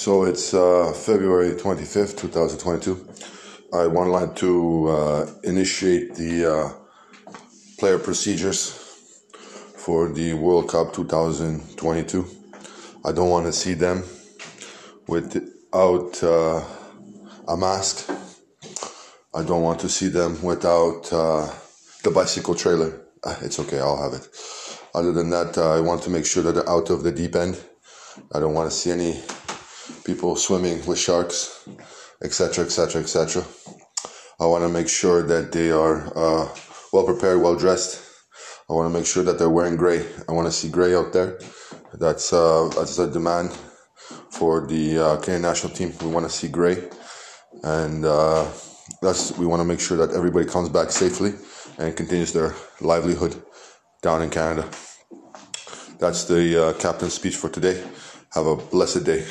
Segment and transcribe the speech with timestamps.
[0.00, 3.06] So it's uh, February 25th, 2022.
[3.74, 7.32] I like to uh, initiate the uh,
[7.78, 8.70] player procedures
[9.76, 12.26] for the World Cup 2022.
[13.04, 14.04] I don't want to see them
[15.06, 16.64] without uh,
[17.46, 18.10] a mask.
[19.34, 21.46] I don't want to see them without uh,
[22.04, 23.02] the bicycle trailer.
[23.22, 24.26] Uh, it's okay, I'll have it.
[24.94, 27.60] Other than that, I want to make sure that they're out of the deep end.
[28.34, 29.20] I don't want to see any
[30.10, 31.68] people swimming with sharks,
[32.24, 33.44] etc., etc., etc.
[34.40, 36.48] I want to make sure that they are uh,
[36.92, 37.92] well prepared, well dressed.
[38.68, 40.00] I want to make sure that they're wearing gray.
[40.28, 41.38] I want to see gray out there.
[41.94, 43.50] That's uh, that's a demand
[44.30, 45.92] for the uh, Canadian national team.
[46.02, 46.76] We want to see gray,
[47.62, 48.44] and uh,
[49.02, 51.32] that's we want to make sure that everybody comes back safely
[51.78, 53.34] and continues their livelihood
[54.02, 54.64] down in Canada.
[56.02, 57.76] That's the uh, captain's speech for today.
[58.34, 59.22] Have a blessed day.